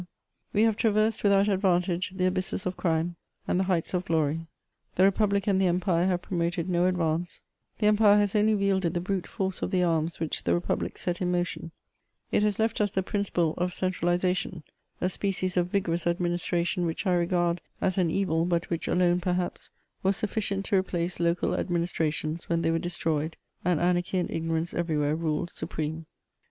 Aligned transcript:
We 0.51 0.63
have 0.63 0.77
traversed 0.77 1.21
with 1.21 1.31
out 1.31 1.47
advantage 1.47 2.13
the 2.15 2.25
abysses 2.25 2.65
of 2.65 2.75
crime, 2.75 3.17
and 3.47 3.59
the 3.59 3.65
heights 3.65 3.93
of 3.93 4.03
glory; 4.05 4.47
the 4.95 5.03
Republic 5.03 5.45
and 5.45 5.61
the 5.61 5.67
Empire 5.67 6.07
have 6.07 6.23
promoted 6.23 6.67
no 6.67 6.87
advance; 6.87 7.41
the 7.77 7.85
Empire 7.85 8.17
has 8.17 8.33
only 8.35 8.55
wielded 8.55 8.95
the 8.95 8.99
brute 8.99 9.27
force 9.27 9.61
of 9.61 9.69
the 9.69 9.83
arms 9.83 10.19
which 10.19 10.41
the 10.43 10.55
Republic 10.55 10.97
set 10.97 11.21
in 11.21 11.31
motion; 11.31 11.69
it 12.31 12.41
has 12.41 12.57
left 12.57 12.81
us 12.81 12.89
the 12.89 13.03
principle 13.03 13.53
of 13.59 13.75
centralisa 13.75 14.35
tion, 14.35 14.63
a 14.99 15.07
species 15.07 15.55
of 15.55 15.67
vigorous 15.69 16.07
administration 16.07 16.87
which 16.87 17.05
I 17.05 17.13
regard 17.13 17.61
as 17.79 17.99
an 17.99 18.09
evil, 18.09 18.45
but 18.45 18.71
which 18.71 18.87
alone, 18.87 19.19
perhaps, 19.19 19.69
was 20.01 20.17
sufficient 20.17 20.65
to 20.65 20.77
replace 20.77 21.19
local 21.19 21.53
administrations 21.53 22.49
when 22.49 22.63
they 22.63 22.71
were 22.71 22.79
destroyed, 22.79 23.37
and 23.63 23.79
anarchy 23.79 24.17
and 24.17 24.31
ignorance 24.31 24.73
everywhere 24.73 25.15
ruled 25.15 25.51
supreme. 25.51 26.07